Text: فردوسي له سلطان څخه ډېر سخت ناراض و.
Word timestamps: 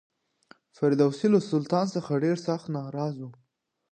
فردوسي 0.77 1.27
له 1.33 1.39
سلطان 1.51 1.85
څخه 1.95 2.21
ډېر 2.23 2.37
سخت 2.47 2.65
ناراض 2.77 3.15
و. 3.23 3.29